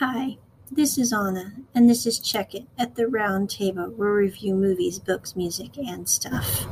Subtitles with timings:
[0.00, 0.38] Hi,
[0.70, 4.54] this is Anna, and this is Check It at the Round Table where we review
[4.54, 6.66] movies, books, music, and stuff.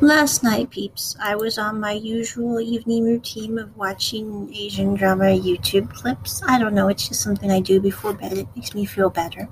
[0.00, 5.92] Last night, peeps, I was on my usual evening routine of watching Asian drama YouTube
[5.92, 6.42] clips.
[6.48, 8.32] I don't know, it's just something I do before bed.
[8.32, 9.46] It makes me feel better.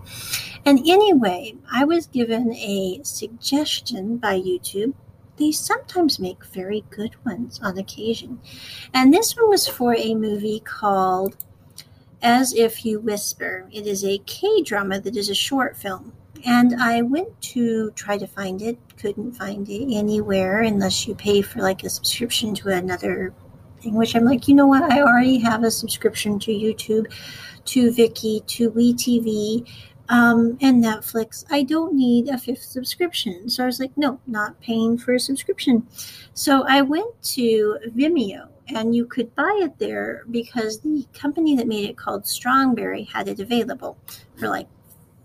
[0.64, 4.94] And anyway, I was given a suggestion by YouTube.
[5.36, 8.40] They sometimes make very good ones on occasion.
[8.94, 11.36] And this one was for a movie called
[12.23, 13.69] As If You Whisper.
[13.73, 16.12] It is a K drama that is a short film.
[16.45, 21.43] And I went to try to find it, couldn't find it anywhere unless you pay
[21.43, 23.33] for like a subscription to another
[23.80, 24.83] thing, which I'm like, you know what?
[24.91, 27.07] I already have a subscription to YouTube,
[27.66, 29.69] to Viki, to WeTV,
[30.09, 31.45] um, and Netflix.
[31.51, 33.48] I don't need a fifth subscription.
[33.48, 35.87] So I was like, no, not paying for a subscription.
[36.35, 41.69] So I went to Vimeo and you could buy it there because the company that
[41.69, 43.97] made it called Strongberry had it available
[44.37, 44.69] for like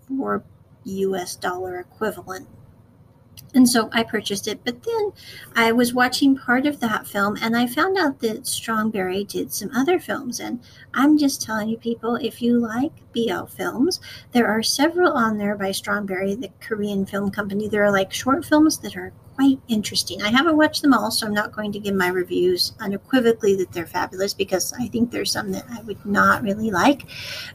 [0.08, 0.44] four
[0.84, 2.48] US dollar equivalent.
[3.54, 4.64] And so I purchased it.
[4.64, 5.12] But then
[5.56, 9.72] I was watching part of that film and I found out that Strongberry did some
[9.76, 10.40] other films.
[10.40, 10.62] And
[10.94, 14.00] I'm just telling you, people, if you like BL films,
[14.32, 17.68] there are several on there by Strongberry, the Korean film company.
[17.68, 20.22] There are like short films that are quite interesting.
[20.22, 23.72] I haven't watched them all, so I'm not going to give my reviews unequivocally that
[23.72, 27.06] they're fabulous because I think there's some that I would not really like.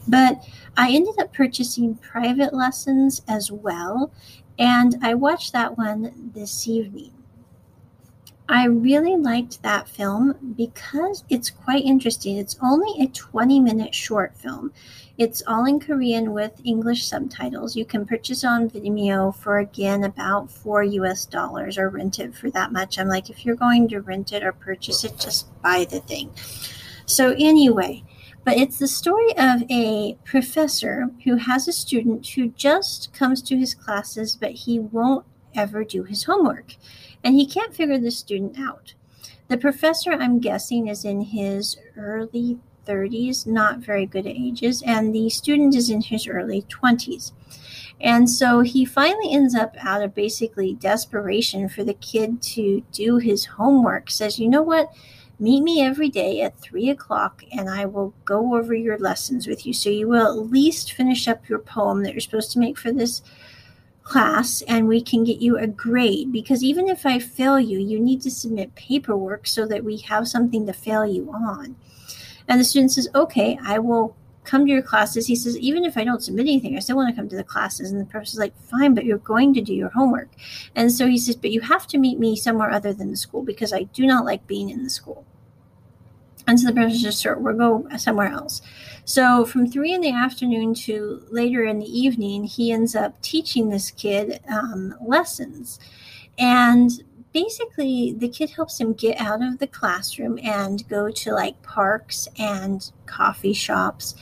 [0.08, 0.42] But
[0.76, 4.10] I ended up purchasing private lessons as well.
[4.58, 7.12] And I watched that one this evening.
[8.48, 12.36] I really liked that film because it's quite interesting.
[12.36, 14.72] It's only a 20 minute short film.
[15.18, 17.74] It's all in Korean with English subtitles.
[17.74, 22.50] You can purchase on Vimeo for again about four US dollars or rent it for
[22.50, 22.98] that much.
[22.98, 26.30] I'm like, if you're going to rent it or purchase it, just buy the thing.
[27.06, 28.04] So, anyway,
[28.44, 33.56] but it's the story of a professor who has a student who just comes to
[33.56, 35.24] his classes, but he won't
[35.56, 36.76] ever do his homework.
[37.24, 38.94] And he can't figure the student out.
[39.48, 45.28] The professor, I'm guessing, is in his early 30s, not very good ages, and the
[45.30, 47.32] student is in his early 20s.
[48.00, 53.16] And so he finally ends up out of basically desperation for the kid to do
[53.16, 54.92] his homework, says, you know what?
[55.38, 59.66] Meet me every day at three o'clock and I will go over your lessons with
[59.66, 59.72] you.
[59.74, 62.90] So you will at least finish up your poem that you're supposed to make for
[62.90, 63.22] this
[64.06, 67.98] class and we can get you a grade because even if I fail you, you
[67.98, 71.74] need to submit paperwork so that we have something to fail you on.
[72.46, 75.26] And the student says, Okay, I will come to your classes.
[75.26, 77.42] He says, even if I don't submit anything, I still want to come to the
[77.42, 77.90] classes.
[77.90, 80.28] And the professor's like, fine, but you're going to do your homework.
[80.76, 83.42] And so he says, but you have to meet me somewhere other than the school
[83.42, 85.26] because I do not like being in the school.
[86.46, 88.62] And so the professor just sure, we'll go somewhere else.
[89.04, 93.68] So from three in the afternoon to later in the evening, he ends up teaching
[93.68, 95.78] this kid um, lessons.
[96.38, 96.90] And
[97.36, 102.26] basically the kid helps him get out of the classroom and go to like parks
[102.38, 104.14] and coffee shops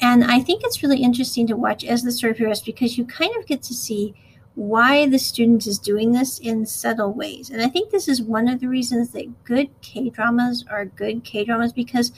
[0.00, 3.30] and i think it's really interesting to watch as the story progresses because you kind
[3.36, 4.16] of get to see
[4.56, 8.48] why the student is doing this in subtle ways and i think this is one
[8.48, 12.12] of the reasons that good k dramas are good k dramas because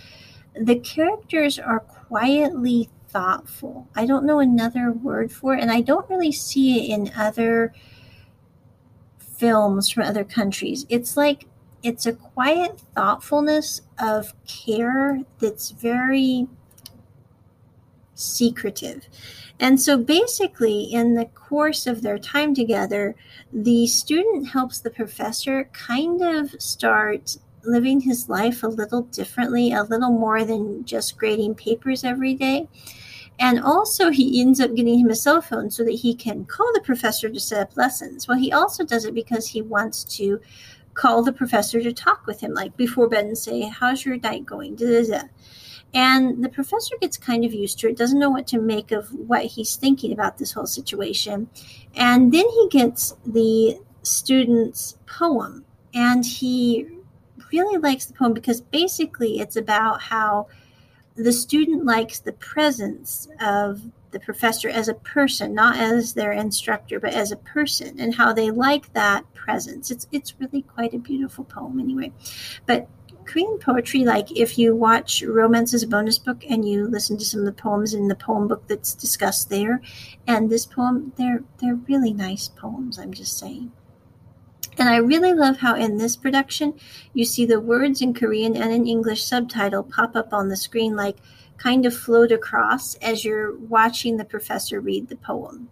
[0.54, 6.09] the characters are quietly thoughtful i don't know another word for it and i don't
[6.09, 7.72] really see it in other
[9.38, 10.84] films from other countries.
[10.88, 11.47] It's like
[11.82, 16.49] it's a quiet thoughtfulness of care that's very
[18.19, 19.09] secretive.
[19.61, 23.15] And so basically, in the course of their time together,
[23.53, 29.83] the student helps the professor kind of start living his life a little differently, a
[29.83, 32.69] little more than just grading papers every day.
[33.41, 36.71] And also, he ends up getting him a cell phone so that he can call
[36.75, 38.27] the professor to set up lessons.
[38.27, 40.41] Well, he also does it because he wants to
[40.95, 44.45] call the professor to talk with him, like before bed, and say, How's your night
[44.45, 44.75] going?
[44.75, 45.29] Da-da-da.
[45.94, 49.08] And the professor gets kind of used to it, doesn't know what to make of
[49.12, 51.49] what he's thinking about this whole situation.
[51.96, 55.64] And then he gets the student's poem,
[55.94, 56.87] and he
[57.52, 60.49] really likes the poem because basically it's about how
[61.17, 63.81] the student likes the presence of
[64.11, 68.32] the professor as a person, not as their instructor, but as a person, and how
[68.32, 69.90] they like that presence.
[69.90, 72.12] It's it's really quite a beautiful poem, anyway.
[72.67, 72.88] But
[73.28, 77.25] Korean poetry, like if you watch Romance Is a Bonus Book and you listen to
[77.25, 79.82] some of the poems in the poem book that's discussed there,
[80.26, 82.98] and this poem, they're they're really nice poems.
[82.98, 83.70] I'm just saying.
[84.78, 86.75] And I really love how in this production
[87.12, 90.96] you see the words in Korean and in English subtitle pop up on the screen
[90.96, 91.16] like
[91.58, 95.69] kind of float across as you're watching the professor read the poem.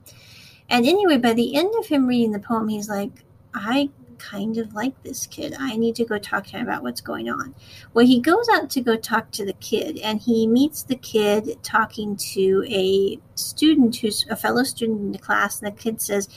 [0.69, 3.25] And anyway, by the end of him reading the poem, he's like,
[3.55, 5.55] I kind of like this kid.
[5.59, 7.55] I need to go talk to him about what's going on.
[7.95, 11.59] Well, he goes out to go talk to the kid, and he meets the kid
[11.63, 15.61] talking to a student who's a fellow student in the class.
[15.61, 16.29] And the kid says,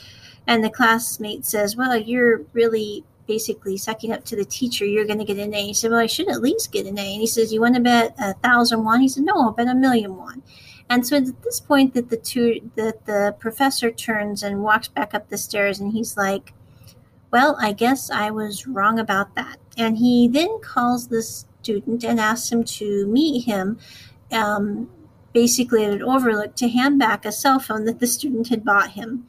[0.46, 5.18] and the classmate says, Well, you're really basically sucking up to the teacher, you're going
[5.20, 5.66] to get an A.
[5.66, 7.12] He said, Well, I should at least get an A.
[7.12, 9.00] And he says, You want to bet a thousand won?
[9.00, 10.42] He said, No, I'll bet a million won.
[10.88, 15.14] And so at this point that the two that the professor turns and walks back
[15.14, 16.52] up the stairs and he's like,
[17.30, 19.58] Well, I guess I was wrong about that.
[19.76, 23.78] And he then calls the student and asks him to meet him
[24.32, 24.90] um,
[25.32, 28.90] basically at an overlook to hand back a cell phone that the student had bought
[28.90, 29.26] him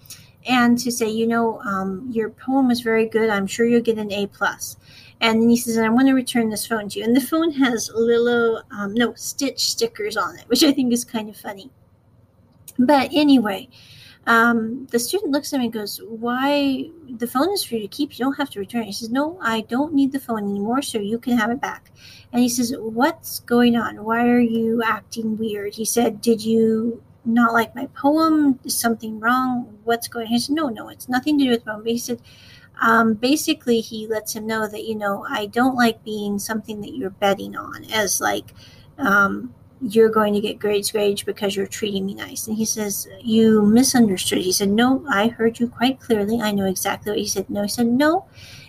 [0.47, 3.29] and to say, you know, um, your poem was very good.
[3.29, 4.77] I'm sure you'll get an A plus.
[5.19, 7.05] And then he says, I want to return this phone to you.
[7.05, 11.05] And the phone has little, um, no, Stitch stickers on it, which I think is
[11.05, 11.69] kind of funny.
[12.79, 13.69] But anyway,
[14.27, 16.89] um, the student looks at me and goes, Why?
[17.09, 18.17] The phone is for you to keep.
[18.17, 18.85] You don't have to return it.
[18.85, 21.91] He says, No, I don't need the phone anymore, so you can have it back.
[22.31, 24.03] And he says, What's going on?
[24.03, 25.75] Why are you acting weird?
[25.75, 28.59] He said, Did you not like my poem?
[28.63, 29.79] Is something wrong?
[29.85, 30.33] What's going on?
[30.33, 31.81] He said, No, no, it's nothing to do with poem.
[31.83, 32.21] But he said,
[32.81, 36.95] um, basically, he lets him know that, you know, I don't like being something that
[36.95, 38.53] you're betting on as like,
[38.97, 42.47] um, you're going to get grades grades because you're treating me nice.
[42.47, 44.39] And he says, You misunderstood.
[44.39, 46.39] He said, No, I heard you quite clearly.
[46.39, 47.49] I know exactly what he said.
[47.49, 48.25] No, he said, No,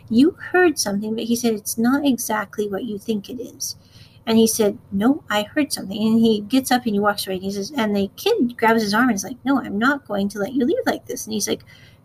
[0.08, 3.76] you heard something, but he said, It's not exactly what you think it is.
[4.24, 6.00] And he said, No, I heard something.
[6.00, 7.36] And he gets up and he walks away.
[7.36, 10.06] And he says, And the kid grabs his arm and is like, No, I'm not
[10.06, 11.26] going to let you leave like this.
[11.26, 11.62] And he's like,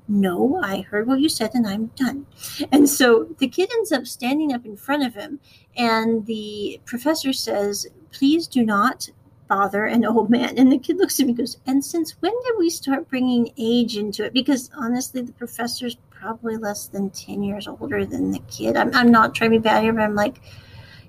[0.10, 2.26] No, I heard what you said and I'm done.
[2.74, 5.40] And so the kid ends up standing up in front of him.
[5.78, 9.10] And the professor says, Please do not
[9.48, 10.58] bother an old man.
[10.58, 13.54] And the kid looks at me and goes, And since when did we start bringing
[13.58, 14.34] age into it?
[14.34, 18.76] Because honestly, the professor's probably less than 10 years older than the kid.
[18.76, 20.42] I'm, I'm not trying to be bad here, but I'm like,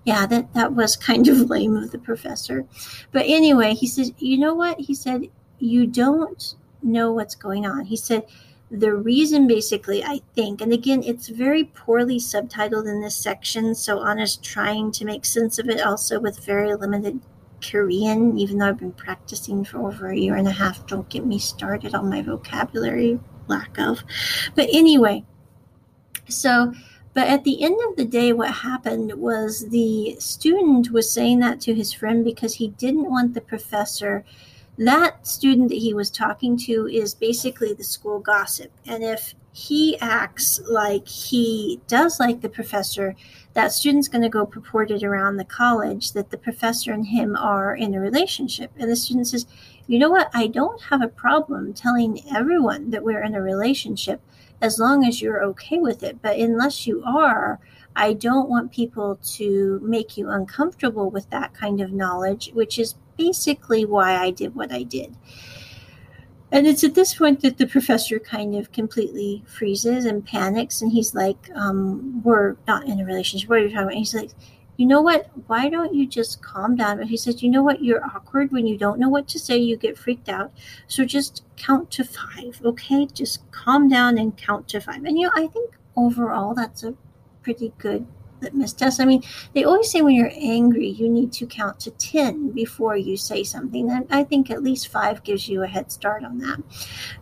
[0.04, 2.66] yeah, that, that was kind of lame of the professor.
[3.10, 4.78] But anyway, he said, you know what?
[4.78, 7.86] He said, you don't know what's going on.
[7.86, 8.26] He said,
[8.70, 13.74] the reason basically, I think, and again, it's very poorly subtitled in this section.
[13.74, 17.20] So Anna's trying to make sense of it also with very limited
[17.62, 20.86] Korean, even though I've been practicing for over a year and a half.
[20.86, 23.18] Don't get me started on my vocabulary
[23.48, 24.02] lack of.
[24.54, 25.24] But anyway,
[26.28, 26.72] so
[27.14, 31.60] but at the end of the day, what happened was the student was saying that
[31.62, 34.24] to his friend because he didn't want the professor.
[34.78, 38.70] That student that he was talking to is basically the school gossip.
[38.86, 43.16] And if he acts like he does like the professor,
[43.54, 47.34] that student's going to go purport it around the college that the professor and him
[47.34, 48.70] are in a relationship.
[48.78, 49.46] And the student says,
[49.88, 50.30] You know what?
[50.32, 54.20] I don't have a problem telling everyone that we're in a relationship
[54.60, 56.22] as long as you're okay with it.
[56.22, 57.58] But unless you are,
[57.96, 62.94] I don't want people to make you uncomfortable with that kind of knowledge, which is
[63.18, 65.14] basically why I did what I did.
[66.50, 70.90] And it's at this point that the professor kind of completely freezes and panics, and
[70.90, 73.50] he's like, um, "We're not in a relationship.
[73.50, 74.30] What are you talking about?" And he's like,
[74.78, 75.28] you know what?
[75.48, 77.00] Why don't you just calm down?
[77.00, 77.82] And He says, you know what?
[77.82, 79.58] You're awkward when you don't know what to say.
[79.58, 80.52] You get freaked out.
[80.86, 83.06] So just count to five, okay?
[83.06, 85.04] Just calm down and count to five.
[85.04, 86.94] And, you know, I think overall that's a
[87.42, 88.06] pretty good
[88.40, 89.00] litmus test.
[89.00, 89.22] I mean,
[89.54, 93.42] they always say when you're angry, you need to count to 10 before you say
[93.42, 93.90] something.
[93.90, 96.62] And I think at least five gives you a head start on that.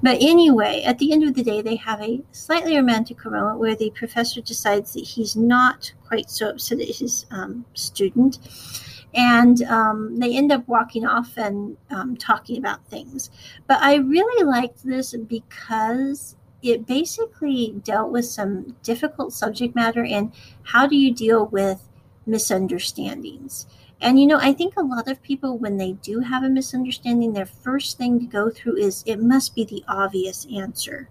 [0.02, 3.76] But anyway, at the end of the day, they have a slightly romantic moment where
[3.76, 8.38] the professor decides that he's not quite so upset at his um, student.
[9.14, 13.30] And um, they end up walking off and um, talking about things.
[13.66, 20.32] But I really liked this because it basically dealt with some difficult subject matter and
[20.64, 21.88] how do you deal with
[22.26, 23.66] misunderstandings.
[24.00, 27.32] And you know, I think a lot of people, when they do have a misunderstanding,
[27.32, 31.08] their first thing to go through is it must be the obvious answer.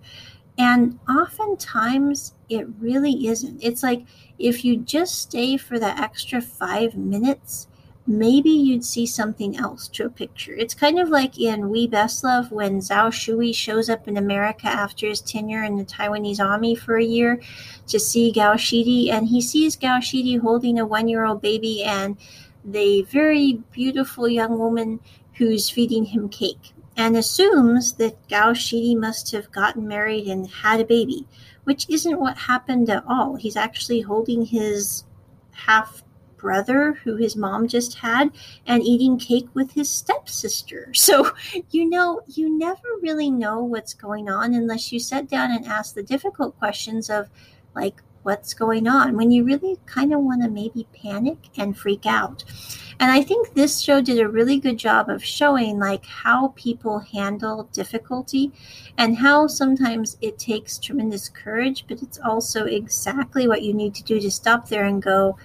[0.58, 3.64] And oftentimes it really isn't.
[3.64, 4.06] It's like
[4.38, 7.68] if you just stay for the extra five minutes,
[8.08, 10.54] maybe you'd see something else to a picture.
[10.54, 14.68] It's kind of like in We Best Love when Zhou Shuyi shows up in America
[14.68, 17.42] after his tenure in the Taiwanese army for a year
[17.88, 21.84] to see Gao Shide, and he sees Gao Shide holding a one year old baby
[21.84, 22.18] and
[22.64, 25.00] the very beautiful young woman
[25.34, 26.74] who's feeding him cake.
[26.98, 31.28] And assumes that Gao Shide must have gotten married and had a baby,
[31.66, 33.36] which isn't what happened at all.
[33.36, 35.04] He's actually holding his
[35.52, 36.05] half
[36.46, 38.30] brother who his mom just had
[38.68, 40.92] and eating cake with his stepsister.
[41.06, 41.32] So,
[41.72, 45.96] you know, you never really know what's going on unless you sit down and ask
[45.96, 47.30] the difficult questions of,
[47.76, 52.06] like, what's going on when you really kind of want to maybe panic and freak
[52.06, 52.44] out.
[53.00, 57.00] And I think this show did a really good job of showing like how people
[57.00, 58.52] handle difficulty
[58.98, 64.04] and how sometimes it takes tremendous courage, but it's also exactly what you need to
[64.04, 65.38] do to stop there and go,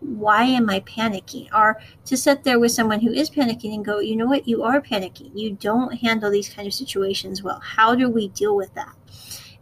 [0.00, 1.48] why am I panicking?
[1.52, 4.62] Or to sit there with someone who is panicking and go, you know what, you
[4.62, 5.30] are panicking.
[5.34, 7.60] You don't handle these kind of situations well.
[7.60, 8.94] How do we deal with that?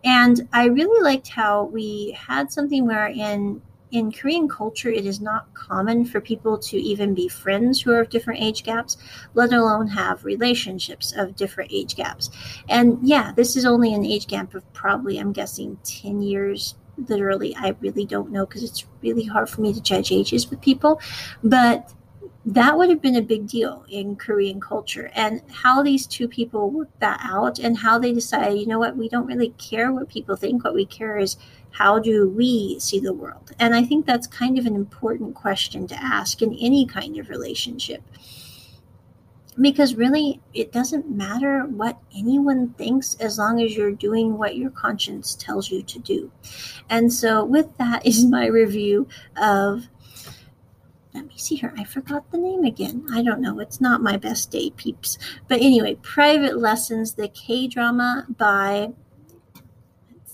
[0.05, 3.63] And I really liked how we had something where in
[3.93, 8.01] in Korean culture, it is not common for people to even be friends who are
[8.01, 8.97] of different age gaps,
[9.35, 12.31] let alone have relationships of different age gaps.
[12.69, 16.75] And yeah, this is only an age gap of probably, I'm guessing, 10 years.
[16.97, 20.61] Literally, I really don't know because it's really hard for me to judge ages with
[20.61, 21.01] people.
[21.45, 21.93] But
[22.47, 25.11] that would have been a big deal in Korean culture.
[25.15, 28.97] And how these two people worked that out and how they decided, you know what,
[28.97, 30.63] we don't really care what people think.
[30.63, 31.37] What we care is
[31.73, 33.53] how do we see the world?
[33.59, 37.29] And I think that's kind of an important question to ask in any kind of
[37.29, 38.03] relationship.
[39.61, 44.71] Because really, it doesn't matter what anyone thinks as long as you're doing what your
[44.71, 46.31] conscience tells you to do.
[46.91, 49.89] And so, with that, is my review of
[51.17, 51.73] let me see here.
[51.79, 53.07] I forgot the name again.
[53.11, 53.59] I don't know.
[53.59, 55.17] It's not my best day, peeps.
[55.49, 58.93] But anyway, Private Lessons, the K drama by.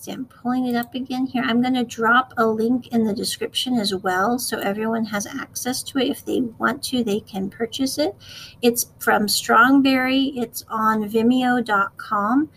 [0.02, 1.44] See, I'm pulling it up again here.
[1.46, 5.80] I'm going to drop a link in the description as well so everyone has access
[5.84, 6.08] to it.
[6.08, 8.16] If they want to, they can purchase it.
[8.62, 12.50] It's from Strongberry, it's on vimeo.com.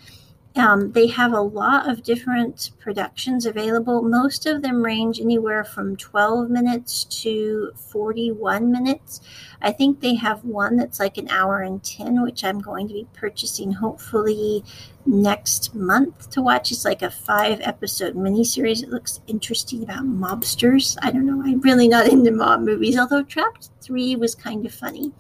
[0.58, 4.02] Um, they have a lot of different productions available.
[4.02, 9.20] Most of them range anywhere from 12 minutes to 41 minutes.
[9.62, 12.94] I think they have one that's like an hour and 10, which I'm going to
[12.94, 14.64] be purchasing hopefully
[15.06, 16.72] next month to watch.
[16.72, 18.82] It's like a five episode miniseries.
[18.82, 20.98] It looks interesting about mobsters.
[21.02, 21.44] I don't know.
[21.44, 25.12] I'm really not into mob movies, although Trapped 3 was kind of funny.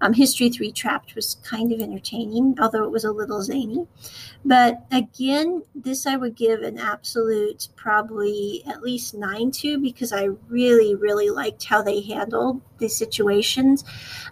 [0.00, 3.86] Um, History 3 Trapped was kind of entertaining, although it was a little zany.
[4.44, 10.30] But again, this I would give an absolute probably at least nine to because I
[10.48, 13.84] really, really liked how they handled the situations.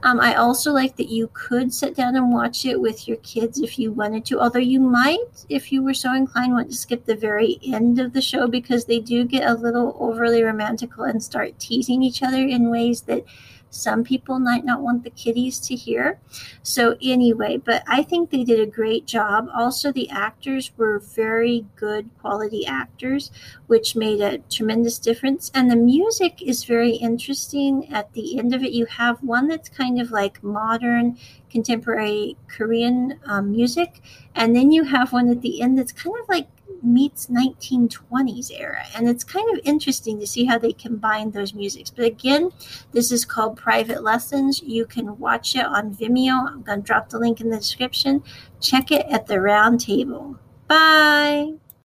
[0.02, 3.60] Um, I also like that you could sit down and watch it with your kids
[3.60, 7.04] if you wanted to, although you might, if you were so inclined, want to skip
[7.04, 11.22] the very end of the show because they do get a little overly romantical and
[11.22, 13.24] start teasing each other in ways that
[13.70, 16.18] some people might not want the kiddies to hear.
[16.62, 19.48] So, anyway, but I think they did a great job.
[19.54, 23.30] Also, the actors were very good quality actors,
[23.66, 25.50] which made a tremendous difference.
[25.54, 27.92] And the music is very interesting.
[27.92, 31.18] At the end of it, you have one that's kind of like modern
[31.50, 34.00] contemporary Korean um, music.
[34.34, 36.48] And then you have one at the end that's kind of like
[36.82, 41.90] meets 1920s era and it's kind of interesting to see how they combine those musics.
[41.90, 42.50] But again
[42.92, 44.62] this is called private lessons.
[44.62, 46.48] You can watch it on vimeo.
[46.48, 48.22] I'm going to drop the link in the description.
[48.60, 50.38] Check it at the round table.
[50.66, 51.54] Bye